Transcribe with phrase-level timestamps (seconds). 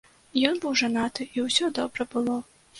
[0.49, 2.43] Ён быў жанаты і ўсё добра было.